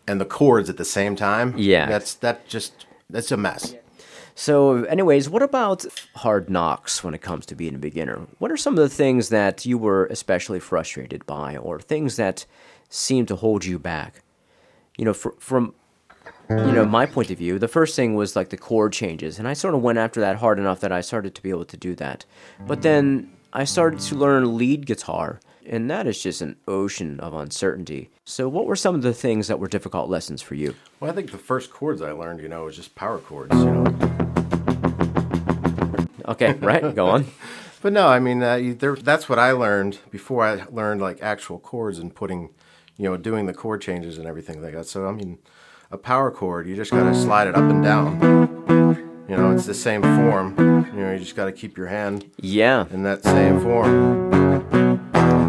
and 0.06 0.20
the 0.20 0.24
chords 0.24 0.70
at 0.70 0.76
the 0.76 0.84
same 0.84 1.16
time. 1.16 1.54
Yeah. 1.56 1.86
that's 1.86 2.14
that 2.14 2.48
just 2.48 2.86
that's 3.10 3.30
a 3.32 3.36
mess. 3.36 3.74
So, 4.38 4.84
anyways, 4.84 5.28
what 5.28 5.42
about 5.42 5.84
hard 6.14 6.48
knocks 6.48 7.02
when 7.02 7.12
it 7.12 7.20
comes 7.20 7.44
to 7.46 7.56
being 7.56 7.74
a 7.74 7.78
beginner? 7.78 8.20
What 8.38 8.52
are 8.52 8.56
some 8.56 8.74
of 8.74 8.78
the 8.78 8.88
things 8.88 9.30
that 9.30 9.66
you 9.66 9.76
were 9.76 10.06
especially 10.06 10.60
frustrated 10.60 11.26
by, 11.26 11.56
or 11.56 11.80
things 11.80 12.14
that 12.18 12.46
seemed 12.88 13.26
to 13.28 13.34
hold 13.34 13.64
you 13.64 13.80
back? 13.80 14.22
You 14.96 15.06
know, 15.06 15.12
fr- 15.12 15.30
from 15.40 15.74
you 16.48 16.70
know 16.70 16.84
my 16.84 17.04
point 17.04 17.32
of 17.32 17.38
view, 17.38 17.58
the 17.58 17.66
first 17.66 17.96
thing 17.96 18.14
was 18.14 18.36
like 18.36 18.50
the 18.50 18.56
chord 18.56 18.92
changes, 18.92 19.40
and 19.40 19.48
I 19.48 19.54
sort 19.54 19.74
of 19.74 19.82
went 19.82 19.98
after 19.98 20.20
that 20.20 20.36
hard 20.36 20.60
enough 20.60 20.78
that 20.80 20.92
I 20.92 21.00
started 21.00 21.34
to 21.34 21.42
be 21.42 21.50
able 21.50 21.64
to 21.64 21.76
do 21.76 21.96
that. 21.96 22.24
But 22.64 22.82
then 22.82 23.32
I 23.52 23.64
started 23.64 23.98
to 23.98 24.14
learn 24.14 24.56
lead 24.56 24.86
guitar, 24.86 25.40
and 25.66 25.90
that 25.90 26.06
is 26.06 26.22
just 26.22 26.42
an 26.42 26.54
ocean 26.68 27.18
of 27.18 27.34
uncertainty. 27.34 28.10
So, 28.24 28.48
what 28.48 28.66
were 28.66 28.76
some 28.76 28.94
of 28.94 29.02
the 29.02 29.14
things 29.14 29.48
that 29.48 29.58
were 29.58 29.66
difficult 29.66 30.08
lessons 30.08 30.42
for 30.42 30.54
you? 30.54 30.76
Well, 31.00 31.10
I 31.10 31.14
think 31.14 31.32
the 31.32 31.38
first 31.38 31.72
chords 31.72 32.00
I 32.00 32.12
learned, 32.12 32.40
you 32.40 32.48
know, 32.48 32.66
was 32.66 32.76
just 32.76 32.94
power 32.94 33.18
chords. 33.18 33.52
You 33.56 33.64
know, 33.64 34.27
Okay, 36.28 36.52
right, 36.54 36.94
go 36.94 37.08
on. 37.08 37.26
but 37.82 37.92
no, 37.92 38.06
I 38.08 38.18
mean, 38.20 38.42
uh, 38.42 38.54
you, 38.56 38.74
there, 38.74 38.94
that's 38.96 39.28
what 39.28 39.38
I 39.38 39.52
learned 39.52 39.98
before 40.10 40.44
I 40.44 40.64
learned 40.70 41.00
like 41.00 41.22
actual 41.22 41.58
chords 41.58 41.98
and 41.98 42.14
putting, 42.14 42.50
you 42.96 43.04
know, 43.04 43.16
doing 43.16 43.46
the 43.46 43.54
chord 43.54 43.80
changes 43.80 44.18
and 44.18 44.26
everything 44.26 44.62
like 44.62 44.74
that. 44.74 44.86
So 44.86 45.06
I 45.08 45.12
mean, 45.12 45.38
a 45.90 45.96
power 45.98 46.30
chord, 46.30 46.66
you 46.68 46.76
just 46.76 46.90
got 46.90 47.04
to 47.04 47.14
slide 47.14 47.48
it 47.48 47.54
up 47.54 47.62
and 47.70 47.82
down. 47.82 49.24
You 49.28 49.36
know, 49.36 49.52
it's 49.52 49.66
the 49.66 49.74
same 49.74 50.02
form. 50.02 50.54
You 50.94 51.00
know, 51.04 51.12
you 51.12 51.18
just 51.18 51.36
got 51.36 51.46
to 51.46 51.52
keep 51.52 51.76
your 51.76 51.86
hand 51.88 52.30
Yeah, 52.40 52.86
in 52.90 53.02
that 53.04 53.24
same 53.24 53.60
form. 53.60 54.28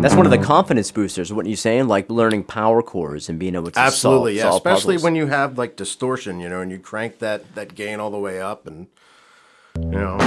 That's 0.02 0.16
one 0.16 0.26
of 0.26 0.32
the 0.32 0.38
confidence 0.38 0.92
boosters, 0.92 1.34
what 1.34 1.46
you 1.46 1.58
saying? 1.58 1.88
Like 1.90 2.10
learning 2.10 2.46
power 2.46 2.82
chords 2.82 3.28
and 3.28 3.38
being 3.38 3.56
able 3.56 3.70
to 3.72 3.80
Absolutely, 3.80 4.38
solve, 4.38 4.38
yeah. 4.38 4.44
solve 4.44 4.56
Especially 4.66 4.96
puzzles. 4.96 5.04
when 5.04 5.16
you 5.16 5.28
have 5.28 5.58
like 5.58 5.76
distortion, 5.76 6.40
you 6.40 6.48
know, 6.48 6.62
and 6.62 6.72
you 6.72 6.80
crank 6.80 7.20
that 7.20 7.56
that 7.56 7.76
gain 7.76 8.00
all 8.00 8.10
the 8.10 8.18
way 8.20 8.40
up, 8.40 8.66
and 8.66 8.88
you 9.78 9.86
know. 9.86 10.18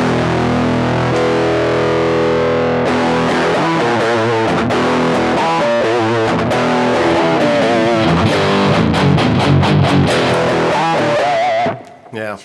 Yeah. 12.13 12.39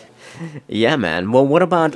Yeah, 0.68 0.96
man. 0.96 1.32
Well, 1.32 1.46
what 1.46 1.62
about? 1.62 1.96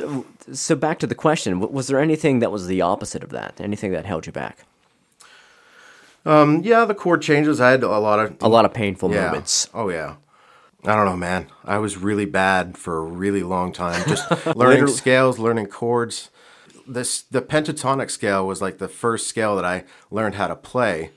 So 0.51 0.75
back 0.75 0.99
to 0.99 1.07
the 1.07 1.15
question: 1.15 1.59
Was 1.59 1.87
there 1.87 1.99
anything 1.99 2.39
that 2.39 2.51
was 2.51 2.67
the 2.67 2.81
opposite 2.81 3.23
of 3.23 3.29
that? 3.29 3.59
Anything 3.61 3.91
that 3.91 4.05
held 4.05 4.25
you 4.25 4.31
back? 4.31 4.65
Um, 6.25 6.61
yeah, 6.63 6.85
the 6.85 6.93
chord 6.95 7.21
changes. 7.21 7.61
I 7.61 7.71
had 7.71 7.83
a 7.83 7.87
lot 7.99 8.19
of 8.19 8.35
A 8.41 8.47
lot 8.49 8.65
of 8.65 8.73
painful 8.73 9.11
yeah. 9.11 9.27
moments. 9.27 9.69
Oh 9.73 9.89
yeah. 9.89 10.15
I 10.83 10.95
don't 10.95 11.05
know, 11.05 11.17
man. 11.17 11.47
I 11.63 11.77
was 11.77 11.97
really 11.97 12.25
bad 12.25 12.77
for 12.77 12.97
a 12.97 13.01
really 13.01 13.43
long 13.43 13.71
time. 13.71 14.03
Just 14.07 14.29
learning 14.55 14.87
scales, 14.87 15.37
learning 15.39 15.67
chords. 15.67 16.29
This 16.87 17.21
the 17.21 17.41
pentatonic 17.41 18.09
scale 18.09 18.45
was 18.47 18.61
like 18.61 18.79
the 18.79 18.87
first 18.87 19.27
scale 19.27 19.55
that 19.55 19.65
I 19.65 19.83
learned 20.09 20.35
how 20.35 20.47
to 20.47 20.55
play 20.55 21.11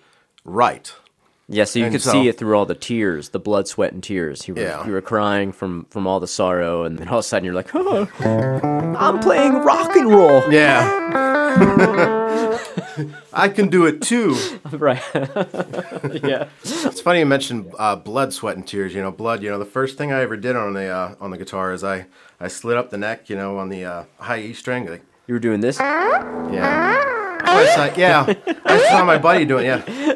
right. 0.44 0.92
Yeah, 1.46 1.64
so 1.64 1.78
you 1.78 1.86
And 1.86 1.94
could 1.94 2.02
so- 2.02 2.12
see 2.12 2.28
it 2.28 2.38
through 2.38 2.56
all 2.56 2.64
the 2.66 2.74
tears, 2.74 3.30
the 3.30 3.38
blood, 3.38 3.68
sweat, 3.68 3.92
and 3.92 4.02
tears. 4.02 4.46
You 4.48 4.54
were, 4.54 4.60
Yeah. 4.62 4.86
you 4.86 4.92
were 4.92 5.02
crying 5.02 5.52
from 5.52 5.86
from 5.90 6.06
all 6.06 6.20
the 6.20 6.26
sorrow, 6.26 6.84
and 6.84 6.98
then 6.98 7.08
all 7.08 7.18
of 7.18 7.24
a 7.24 7.28
sudden 7.28 7.44
you're 7.44 7.54
like, 7.54 7.70
oh, 7.74 8.08
"I'm 8.98 9.18
playing 9.20 9.54
rock 9.54 9.94
and 9.96 10.10
roll." 10.10 10.42
Yeah. 10.52 11.00
I 13.32 13.48
can 13.48 13.68
do 13.68 13.86
it 13.86 14.00
too. 14.02 14.36
right. 14.72 15.02
yeah. 15.14 16.48
It's 16.62 17.00
funny 17.00 17.20
you 17.20 17.26
mentioned 17.26 17.72
uh, 17.78 17.96
blood, 17.96 18.32
sweat, 18.32 18.56
and 18.56 18.66
tears. 18.66 18.94
You 18.94 19.02
know, 19.02 19.10
blood. 19.10 19.42
You 19.42 19.50
know, 19.50 19.58
the 19.58 19.64
first 19.64 19.96
thing 19.98 20.12
I 20.12 20.20
ever 20.22 20.36
did 20.36 20.56
on 20.56 20.74
the 20.74 20.86
uh, 20.88 21.14
on 21.20 21.30
the 21.30 21.38
guitar 21.38 21.72
is 21.72 21.82
I 21.84 22.06
I 22.40 22.48
slid 22.48 22.76
up 22.76 22.90
the 22.90 22.98
neck. 22.98 23.28
You 23.30 23.36
know, 23.36 23.58
on 23.58 23.68
the 23.68 23.84
uh, 23.84 24.04
high 24.18 24.40
E 24.40 24.52
string. 24.52 24.86
Like, 24.86 25.02
You 25.26 25.34
were 25.34 25.40
doing 25.40 25.60
this. 25.60 25.78
yeah. 25.78 27.00
I 27.46 27.66
saw, 27.74 27.94
yeah. 27.98 28.32
I 28.64 28.78
saw 28.88 29.04
my 29.04 29.18
buddy 29.18 29.44
doing. 29.44 29.66
it, 29.66 29.88
Yeah. 29.88 30.14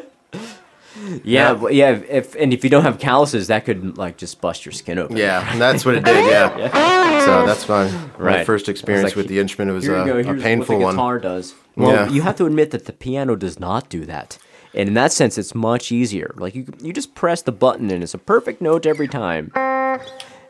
Yeah, 1.23 1.57
Yeah. 1.61 1.69
yeah. 1.69 1.89
If, 1.91 2.09
if 2.09 2.35
and 2.35 2.53
if 2.53 2.63
you 2.63 2.69
don't 2.69 2.83
have 2.83 2.99
calluses, 2.99 3.47
that 3.47 3.65
could 3.65 3.97
like 3.97 4.17
just 4.17 4.41
bust 4.41 4.65
your 4.65 4.73
skin 4.73 4.99
open. 4.99 5.15
Yeah, 5.17 5.49
and 5.51 5.59
that's 5.61 5.85
what 5.85 5.95
it 5.95 6.03
did. 6.03 6.25
Yeah. 6.29 6.95
So 7.19 7.45
that's 7.45 7.67
my, 7.67 7.85
my 7.91 8.07
Right. 8.17 8.45
first 8.45 8.69
experience 8.69 9.09
like, 9.09 9.15
with 9.15 9.27
the 9.27 9.39
instrument. 9.39 9.69
It 9.69 9.73
was 9.73 9.83
you 9.85 9.91
go. 9.91 10.17
a 10.17 10.23
painful 10.35 10.75
what 10.75 10.79
the 10.79 10.85
one. 10.85 10.95
guitar 10.95 11.19
does. 11.19 11.53
Well, 11.79 11.91
Yeah. 11.93 12.09
you 12.09 12.21
have 12.21 12.35
to 12.37 12.45
admit 12.45 12.71
that 12.71 12.85
the 12.85 12.93
piano 12.93 13.35
does 13.35 13.59
not 13.59 13.89
do 13.89 14.05
that, 14.05 14.37
and 14.73 14.87
in 14.89 14.93
that 14.95 15.11
sense, 15.11 15.37
it's 15.37 15.55
much 15.55 15.91
easier. 15.91 16.33
Like 16.37 16.53
you, 16.55 16.65
you 16.81 16.93
just 16.93 17.15
press 17.15 17.41
the 17.41 17.51
button, 17.51 17.89
and 17.89 18.03
it's 18.03 18.13
a 18.13 18.17
perfect 18.19 18.61
note 18.61 18.85
every 18.85 19.07
time. 19.07 19.51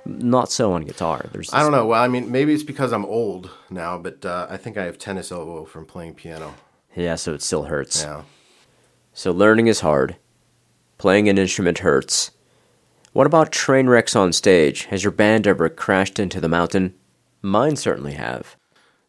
Not 0.06 0.52
so 0.52 0.72
on 0.74 0.84
guitar. 0.86 1.26
There's 1.32 1.54
I 1.54 1.62
don't 1.62 1.72
know. 1.72 1.86
Well, 1.86 2.02
I 2.02 2.08
mean, 2.08 2.32
maybe 2.32 2.54
it's 2.54 2.64
because 2.64 2.92
I'm 2.94 3.06
old 3.06 3.50
now, 3.70 3.98
but 3.98 4.26
uh, 4.26 4.48
I 4.50 4.58
think 4.58 4.78
I 4.78 4.86
have 4.86 4.98
tennis 4.98 5.32
elbow 5.32 5.66
from 5.66 5.86
playing 5.86 6.16
piano. 6.16 6.56
Yeah, 6.96 7.16
so 7.16 7.34
it 7.34 7.42
still 7.44 7.64
hurts. 7.64 8.02
Yeah. 8.04 8.24
So 9.14 9.32
learning 9.32 9.68
is 9.68 9.82
hard. 9.82 10.16
Playing 10.98 11.30
an 11.30 11.38
instrument 11.38 11.80
hurts. 11.80 12.32
What 13.14 13.28
about 13.28 13.52
train 13.52 13.88
wrecks 13.88 14.16
on 14.16 14.34
stage? 14.34 14.86
Has 14.86 15.04
your 15.04 15.12
band 15.12 15.46
ever 15.48 15.70
crashed 15.70 16.18
into 16.20 16.40
the 16.42 16.50
mountain? 16.50 16.94
Mine 17.42 17.76
certainly 17.76 18.14
have. 18.14 18.56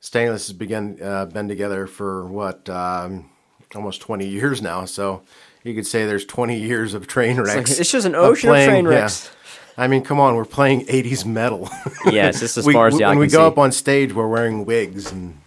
Stainless 0.01 0.49
has 0.49 0.57
begun 0.57 0.99
uh, 1.03 1.27
been 1.27 1.47
together 1.49 1.87
for 1.87 2.27
what 2.27 2.69
um, 2.69 3.31
almost 3.75 4.01
20 4.01 4.27
years 4.27 4.63
now. 4.63 4.85
So 4.87 5.23
you 5.63 5.75
could 5.75 5.87
say 5.87 6.07
there's 6.07 6.25
20 6.25 6.59
years 6.59 6.95
of 6.95 7.07
train 7.07 7.39
wrecks. 7.41 7.79
it's 7.79 7.91
just 7.93 8.07
an 8.07 8.15
of 8.15 8.25
ocean 8.25 8.49
of 8.51 8.57
train 8.65 8.85
yeah. 8.85 8.91
wrecks. 8.91 9.31
I 9.77 9.87
mean, 9.87 10.03
come 10.03 10.19
on, 10.19 10.35
we're 10.37 10.45
playing 10.45 10.87
80s 10.87 11.25
metal. 11.25 11.69
Yes, 12.11 12.43
it's 12.43 12.57
as 12.57 12.67
We- 12.67 12.73
far 12.73 12.87
as 12.87 12.97
the 12.97 13.05
eye 13.05 13.11
when 13.11 13.19
we 13.19 13.27
go 13.27 13.39
see. 13.39 13.45
up 13.45 13.59
on 13.59 13.73
stage, 13.73 14.13
we're 14.15 14.27
wearing 14.29 14.65
wigs 14.65 15.13
and 15.13 15.39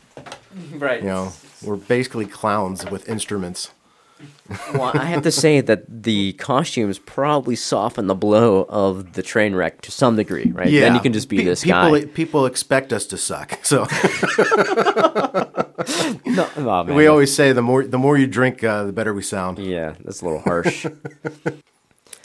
right. 0.75 1.01
you 1.01 1.07
know 1.07 1.33
we're 1.63 1.75
basically 1.75 2.25
clowns 2.27 2.85
with 2.89 3.09
instruments. 3.09 3.71
Well, 4.73 4.91
I 4.93 5.05
have 5.05 5.23
to 5.23 5.31
say 5.31 5.61
that 5.61 6.03
the 6.03 6.33
costumes 6.33 6.99
probably 6.99 7.55
soften 7.55 8.07
the 8.07 8.15
blow 8.15 8.65
of 8.69 9.13
the 9.13 9.23
train 9.23 9.55
wreck 9.55 9.81
to 9.81 9.91
some 9.91 10.15
degree, 10.15 10.51
right? 10.51 10.69
Yeah, 10.69 10.81
Then 10.81 10.95
you 10.95 11.01
can 11.01 11.13
just 11.13 11.29
be 11.29 11.37
Pe- 11.37 11.43
this 11.43 11.63
people, 11.63 11.91
guy. 11.91 12.05
People 12.05 12.45
expect 12.45 12.93
us 12.93 13.05
to 13.07 13.17
suck, 13.17 13.59
so 13.63 13.83
No, 16.25 16.49
oh, 16.57 16.83
we 16.93 17.07
always 17.07 17.33
say 17.33 17.51
the 17.51 17.61
more 17.61 17.83
the 17.83 17.97
more 17.97 18.17
you 18.17 18.27
drink, 18.27 18.63
uh, 18.63 18.85
the 18.85 18.93
better 18.93 19.13
we 19.13 19.23
sound. 19.23 19.59
Yeah, 19.59 19.95
that's 20.03 20.21
a 20.21 20.25
little 20.25 20.41
harsh. 20.41 20.85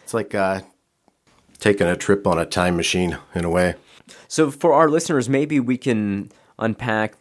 It's 0.03 0.15
like 0.15 0.35
uh, 0.35 0.63
taking 1.59 1.87
a 1.87 1.95
trip 1.95 2.27
on 2.27 2.39
a 2.39 2.47
time 2.47 2.77
machine 2.77 3.19
in 3.35 3.45
a 3.45 3.51
way. 3.51 3.75
so, 4.27 4.51
for 4.51 4.73
our 4.73 4.89
listeners, 4.89 5.29
maybe 5.29 5.61
we 5.61 5.77
can 5.77 6.33
unpack 6.59 7.15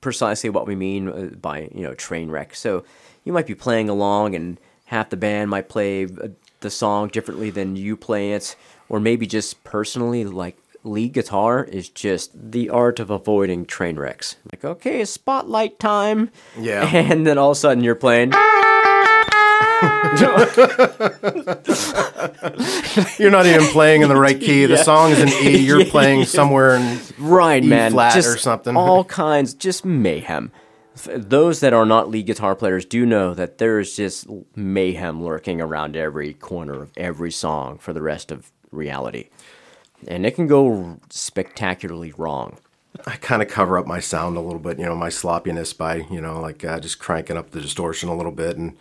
precisely 0.00 0.50
what 0.50 0.66
we 0.66 0.74
mean 0.74 1.08
uh, 1.08 1.30
by 1.40 1.68
you 1.72 1.82
know 1.82 1.94
train 1.94 2.30
wreck. 2.30 2.56
So, 2.56 2.84
you 3.24 3.32
might 3.32 3.46
be 3.46 3.54
playing 3.54 3.88
along, 3.88 4.34
and 4.34 4.58
half 4.86 5.10
the 5.10 5.16
band 5.16 5.50
might 5.50 5.68
play 5.68 6.04
uh, 6.04 6.28
the 6.60 6.70
song 6.70 7.08
differently 7.08 7.50
than 7.50 7.76
you 7.76 7.96
play 7.96 8.32
it, 8.32 8.54
or 8.88 9.00
maybe 9.00 9.26
just 9.26 9.64
personally, 9.64 10.24
like 10.24 10.56
lead 10.84 11.12
guitar 11.14 11.64
is 11.64 11.88
just 11.88 12.30
the 12.52 12.68
art 12.68 13.00
of 13.00 13.08
avoiding 13.10 13.64
train 13.64 13.96
wrecks. 13.96 14.36
Like, 14.52 14.64
okay, 14.64 15.04
spotlight 15.06 15.78
time. 15.78 16.30
Yeah. 16.58 16.84
And 16.94 17.26
then 17.26 17.38
all 17.38 17.50
of 17.52 17.56
a 17.56 17.60
sudden 17.60 17.82
you're 17.82 17.94
playing. 17.94 18.32
You're 23.18 23.30
not 23.30 23.46
even 23.46 23.64
playing 23.68 24.02
in 24.02 24.08
the 24.08 24.16
right 24.16 24.38
key. 24.38 24.66
The 24.66 24.74
Yeah. 24.76 24.82
song 24.82 25.10
is 25.12 25.18
in 25.20 25.28
E. 25.28 25.56
You're 25.58 25.84
playing 25.86 26.24
somewhere 26.24 26.76
in 26.76 27.00
Right, 27.18 27.62
E 27.62 27.66
man. 27.66 27.92
flat 27.92 28.14
just 28.14 28.28
or 28.28 28.36
something. 28.38 28.76
All 28.76 29.04
kinds, 29.04 29.54
just 29.54 29.84
mayhem. 29.84 30.52
Those 30.94 31.60
that 31.60 31.72
are 31.72 31.86
not 31.86 32.08
lead 32.08 32.26
guitar 32.26 32.54
players 32.54 32.84
do 32.84 33.04
know 33.04 33.34
that 33.34 33.58
there's 33.58 33.96
just 33.96 34.26
mayhem 34.54 35.22
lurking 35.22 35.60
around 35.60 35.96
every 35.96 36.34
corner 36.34 36.82
of 36.82 36.92
every 36.96 37.32
song 37.32 37.78
for 37.78 37.92
the 37.92 38.02
rest 38.02 38.30
of 38.30 38.52
reality. 38.70 39.28
And 40.06 40.24
it 40.24 40.34
can 40.34 40.46
go 40.46 41.00
spectacularly 41.10 42.12
wrong. 42.16 42.58
I 43.06 43.16
kind 43.16 43.42
of 43.42 43.48
cover 43.48 43.76
up 43.76 43.86
my 43.86 43.98
sound 43.98 44.36
a 44.36 44.40
little 44.40 44.60
bit, 44.60 44.78
you 44.78 44.84
know, 44.84 44.94
my 44.94 45.08
sloppiness 45.08 45.72
by, 45.72 46.06
you 46.10 46.20
know, 46.20 46.40
like 46.40 46.64
uh, 46.64 46.78
just 46.78 47.00
cranking 47.00 47.36
up 47.36 47.50
the 47.50 47.60
distortion 47.60 48.08
a 48.08 48.16
little 48.16 48.32
bit 48.32 48.56
and 48.56 48.76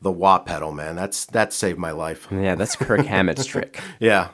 the 0.00 0.12
wah 0.12 0.38
pedal, 0.38 0.72
man. 0.72 0.96
That's 0.96 1.26
that 1.26 1.52
saved 1.52 1.78
my 1.78 1.90
life. 1.90 2.28
Yeah, 2.30 2.54
that's 2.54 2.76
Kirk 2.76 3.04
Hammett's 3.06 3.44
trick. 3.44 3.80
Yeah. 4.00 4.28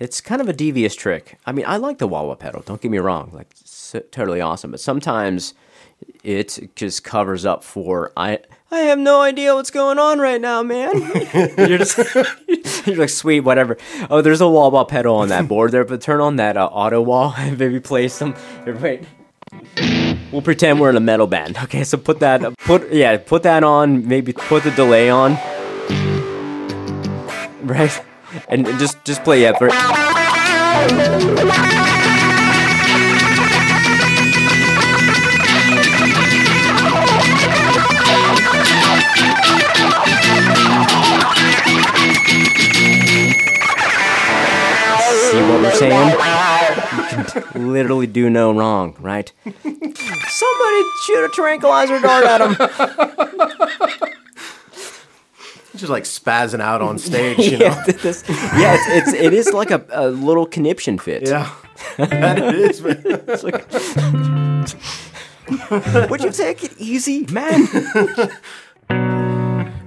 It's 0.00 0.20
kind 0.20 0.40
of 0.40 0.48
a 0.48 0.52
devious 0.52 0.94
trick. 0.94 1.38
I 1.46 1.52
mean, 1.52 1.64
I 1.66 1.76
like 1.76 1.98
the 1.98 2.08
wah 2.08 2.22
wah 2.22 2.34
pedal. 2.34 2.62
Don't 2.62 2.80
get 2.80 2.90
me 2.90 2.98
wrong; 2.98 3.30
like 3.32 3.54
it's 3.60 3.96
totally 4.10 4.42
awesome. 4.42 4.70
But 4.70 4.80
sometimes 4.80 5.54
it 6.26 6.70
just 6.74 7.04
covers 7.04 7.46
up 7.46 7.62
for 7.62 8.12
I. 8.16 8.40
I 8.70 8.80
have 8.80 8.98
no 8.98 9.22
idea 9.22 9.54
what's 9.54 9.70
going 9.70 9.98
on 10.00 10.18
right 10.18 10.40
now, 10.40 10.62
man. 10.62 10.90
you're 11.56 11.78
just 11.78 11.96
you're 12.86 12.96
like 12.96 13.10
sweet, 13.10 13.40
whatever. 13.40 13.76
Oh, 14.10 14.22
there's 14.22 14.40
a 14.40 14.48
wah 14.48 14.68
wah 14.68 14.84
pedal 14.84 15.14
on 15.16 15.28
that 15.28 15.46
board 15.52 15.70
there, 15.70 15.84
but 15.84 16.00
turn 16.00 16.20
on 16.20 16.36
that 16.36 16.56
uh, 16.56 16.66
auto 16.66 17.00
wah 17.00 17.32
and 17.38 17.58
maybe 17.58 17.78
play 17.80 18.08
some. 18.08 18.34
Wait. 18.66 19.04
We'll 20.32 20.42
pretend 20.42 20.80
we're 20.80 20.90
in 20.90 20.96
a 20.96 21.00
metal 21.00 21.28
band. 21.28 21.56
Okay, 21.58 21.84
so 21.84 21.96
put 21.96 22.18
that 22.18 22.58
put 22.58 22.92
yeah, 22.92 23.16
put 23.18 23.44
that 23.44 23.62
on, 23.62 24.08
maybe 24.08 24.32
put 24.32 24.64
the 24.64 24.72
delay 24.72 25.08
on. 25.08 25.38
Right? 27.62 28.02
And 28.48 28.66
just 28.80 29.02
just 29.04 29.22
play 29.22 29.42
yeah, 29.42 29.56
for 29.56 29.68
literally 47.54 48.06
do 48.06 48.30
no 48.30 48.52
wrong, 48.52 48.96
right? 49.00 49.30
Somebody 49.44 50.82
shoot 51.04 51.24
a 51.24 51.28
tranquilizer 51.34 52.00
dart 52.00 52.24
at 52.24 52.40
him. 52.40 52.56
Just 55.76 55.90
like 55.90 56.04
spazzing 56.04 56.60
out 56.60 56.80
on 56.80 56.98
stage, 56.98 57.38
you 57.38 57.50
know. 57.58 57.66
yeah, 57.66 57.82
this- 57.86 58.24
yeah, 58.28 58.76
it's, 58.78 59.10
it's 59.10 59.20
it 59.20 59.34
is 59.34 59.52
like 59.52 59.70
a, 59.70 59.84
a 59.90 60.08
little 60.08 60.46
conniption 60.46 60.98
fit. 60.98 61.28
Yeah. 61.28 61.50
that 61.98 62.38
it 62.38 62.54
is, 62.54 62.80
man. 62.82 63.02
It's 63.28 63.42
like, 63.44 63.70
would 66.10 66.22
you 66.22 66.32
take 66.32 66.64
it 66.64 66.72
easy, 66.78 67.26
man? 67.30 67.68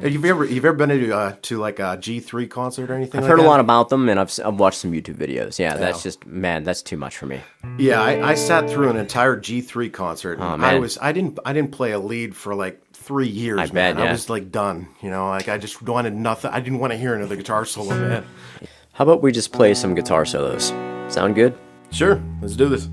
Have 0.01 0.13
you 0.13 0.25
ever 0.27 0.45
you've 0.45 0.63
ever 0.63 0.77
been 0.77 0.87
to 0.89 1.11
uh, 1.11 1.35
to 1.43 1.57
like 1.57 1.79
a 1.79 1.97
G 1.99 2.21
three 2.21 2.47
concert 2.47 2.89
or 2.89 2.93
anything? 2.93 3.17
I've 3.19 3.23
like 3.23 3.29
heard 3.31 3.39
a 3.39 3.43
lot 3.43 3.59
about 3.59 3.89
them, 3.89 4.07
and 4.07 4.17
I've, 4.17 4.37
I've 4.45 4.57
watched 4.57 4.77
some 4.79 4.93
YouTube 4.93 5.15
videos. 5.15 5.59
Yeah, 5.59 5.75
that's 5.75 5.99
Yeah. 5.99 6.03
just 6.03 6.25
man, 6.25 6.63
that's 6.63 6.81
too 6.81 6.95
much 6.95 7.17
for 7.17 7.25
me. 7.25 7.41
Yeah, 7.77 8.01
I, 8.01 8.29
I 8.29 8.33
sat 8.35 8.69
through 8.69 8.89
an 8.89 8.95
entire 8.95 9.35
G 9.35 9.59
three 9.59 9.89
concert. 9.89 10.39
Oh, 10.39 10.55
I 10.57 10.79
was 10.79 10.97
I 11.01 11.11
didn't 11.11 11.37
I 11.43 11.51
didn't 11.51 11.71
play 11.71 11.91
a 11.91 11.99
lead 11.99 12.33
for 12.33 12.55
like 12.55 12.81
three 12.93 13.27
years. 13.27 13.59
I 13.59 13.63
man. 13.73 13.95
bet, 13.95 14.07
I 14.07 14.09
was 14.11 14.29
like 14.29 14.51
done. 14.51 14.87
You 15.01 15.09
know, 15.09 15.27
like 15.27 15.49
I 15.49 15.57
just 15.57 15.81
wanted 15.81 16.13
nothing. 16.15 16.51
I 16.51 16.61
didn't 16.61 16.79
want 16.79 16.91
to 16.93 16.97
hear 16.97 17.13
another 17.13 17.35
guitar 17.35 17.65
solo, 17.65 17.89
man. 17.89 18.25
How 18.93 19.03
about 19.03 19.21
we 19.21 19.33
just 19.33 19.51
play 19.51 19.73
some 19.73 19.95
guitar 19.95 20.25
solos? 20.25 20.67
Sound 21.13 21.35
good? 21.35 21.57
Sure, 21.91 22.23
let's 22.41 22.55
do 22.55 22.69
this. 22.69 22.87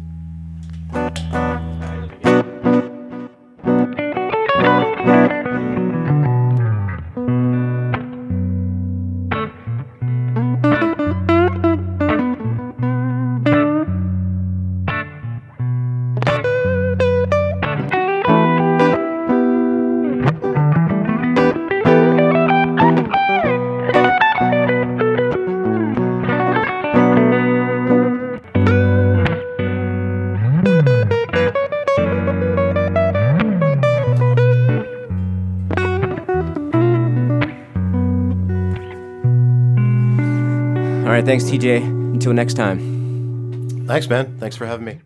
Thanks, 41.27 41.45
TJ. 41.45 41.83
Until 42.15 42.33
next 42.33 42.55
time. 42.55 42.79
Thanks, 43.87 44.09
man. 44.09 44.39
Thanks 44.39 44.57
for 44.57 44.65
having 44.65 44.87
me. 44.87 45.01